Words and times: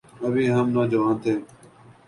ابھی 0.25 0.43
ہم 0.55 0.65
نوجوان 0.75 1.15
تھے۔ 1.23 1.33